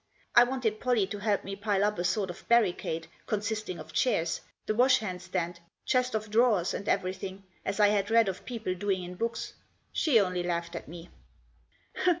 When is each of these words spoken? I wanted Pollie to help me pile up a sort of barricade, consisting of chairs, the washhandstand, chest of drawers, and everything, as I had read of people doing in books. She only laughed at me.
I 0.33 0.45
wanted 0.45 0.79
Pollie 0.79 1.05
to 1.05 1.19
help 1.19 1.43
me 1.43 1.55
pile 1.55 1.83
up 1.83 1.99
a 1.99 2.03
sort 2.03 2.31
of 2.31 2.47
barricade, 2.49 3.05
consisting 3.27 3.77
of 3.77 3.93
chairs, 3.93 4.41
the 4.65 4.73
washhandstand, 4.73 5.59
chest 5.85 6.15
of 6.15 6.31
drawers, 6.31 6.73
and 6.73 6.89
everything, 6.89 7.43
as 7.63 7.79
I 7.79 7.89
had 7.89 8.09
read 8.09 8.27
of 8.27 8.43
people 8.43 8.73
doing 8.73 9.03
in 9.03 9.13
books. 9.13 9.53
She 9.93 10.19
only 10.19 10.41
laughed 10.41 10.75
at 10.75 10.87
me. 10.87 11.11